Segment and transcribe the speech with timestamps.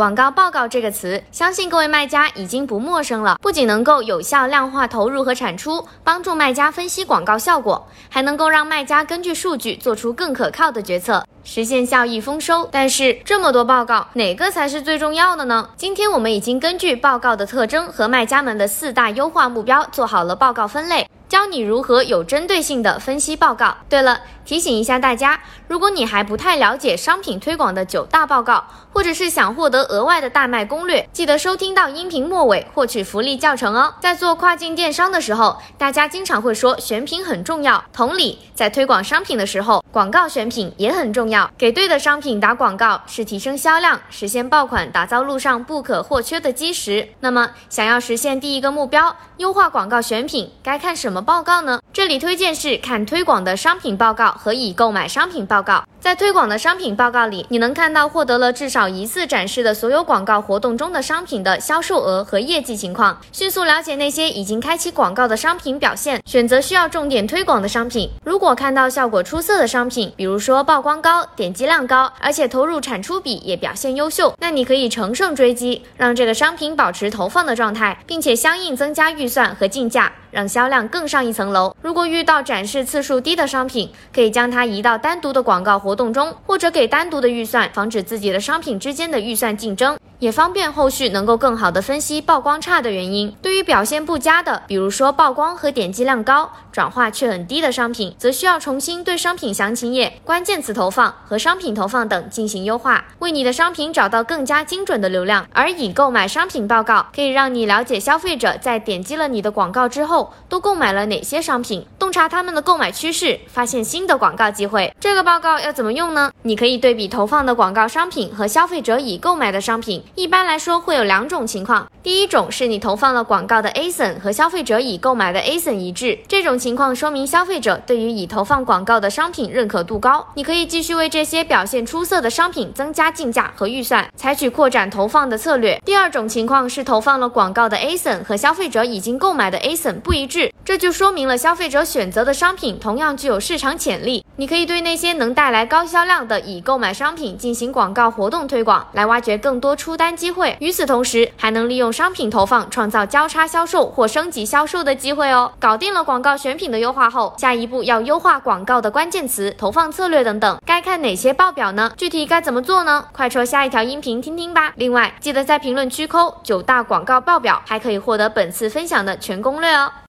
[0.00, 3.36] 广告报告这个词，相信各位卖家已经不陌生了。
[3.42, 12.66] 不仅能够有效量化投入和产出，帮助卖家分析广告效果，还能够让卖家根据数据做出更可靠的决策，实现效益丰收。
[12.72, 15.68] 但是这么多报告，哪个才是最重要的呢？
[15.76, 21.06] 今天我们已经根据报告的特征和卖家们的四大优化目标，做好了报告分类。
[21.30, 23.76] 教你如何有针对性的分析报告。
[23.88, 33.94] 对了，提醒一下大家，如果你还不太了解商品推广的九大报告，或者是想获得额外的大卖攻略，记得收听到音频末尾获取福利教程哦。
[34.00, 41.48] 在做跨境电商的时候，大家经常会说选品很重要，同理，在推广商品的时候，广告选品也很重要。
[41.56, 47.10] 给对的商品打广告，是提升销量、实现爆款、打造路上不可或缺的基石。
[47.20, 51.19] 那么，想要实现第一个目标，优化广告选品，该看什么？
[51.20, 51.80] 报告呢？
[51.92, 55.84] 这里推荐是看推广的商品报告和已购买商品报告。
[55.98, 68.08] 在推广的商品报告里，你能看到获得了至少一次展示的所有广告活动中的商品的销售额和业绩情况，迅速了解那些已经开启广告的商品表现，选择需要重点推广的商品。
[68.24, 80.10] 如果看到效果出色的商品，比如说曝光高、点击量高，而且投入产出比也表现优秀，那你可以乘胜追击，让这个商品保持投放的状态，并且相应增加预算和竞价。
[80.30, 81.76] 让销量更上一层楼。
[81.82, 89.98] 如果遇到展示次数低的商品，可以将它移到单独的广告活动中，或者给单独的预算，防止自己的商品之间的预算竞争。
[90.20, 93.34] 也方便后续能够更好的分析曝光差的原因。
[93.42, 105.46] 对于表现不佳的，比如说曝光和点击量高，转化却很低的商品，则需要重新对商品详情页、关键词投放和商品投放等进行优化，为你的商品找到更加精准的流量。
[105.52, 114.94] 而已购买商品报告可以让你了解消费者在点击了你的广告之后，都购买了哪些商品，洞察他们的购买趋势，发现新的广告机会。
[115.00, 116.29] 这个报告要怎么用呢？
[116.42, 120.02] 你可以对比投放的广告商品和消费者已购买的商品。
[120.14, 135.78] 一般来说会有两种情况，第一种是你投放了广告的 ASIN 和消费者已购买的 ASIN 一致，这种情况说明消费者对于已投放广告的商品认可度高，你可以继续为这些表现出色的商品增加竞价和预算，采取扩展投放的策略。
[135.84, 150.56] 第二种情况是投放了广告的 ASIN 和消费者已经购买的 ASIN 不一致，这就说明了消费者选择的商品同样具有市场潜力，你可以对那些能带来高销量的已购买商品进行广告活动推广，来挖掘更多出单机会。
[150.60, 155.52] 与此同时，还能利用商品投放创造交叉销售或升级销售的机会哦。
[155.60, 161.92] 搞定了广告选品的优化后，下一步要优化广告的关键词、投放策略等等，该看哪些报表呢？
[161.98, 163.04] 具体该怎么做呢？
[163.12, 164.72] 快戳下一条音频听听吧。
[164.76, 169.92] 另外，记得在评论区扣九大广告报表，还可以获得本次分享的全攻略哦。